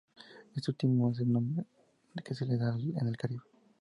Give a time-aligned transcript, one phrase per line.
[0.55, 1.63] Este último es el nombre
[2.25, 3.43] que se le da en el Caribe.